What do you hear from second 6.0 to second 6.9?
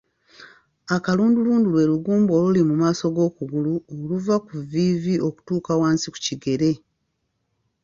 ku kigere.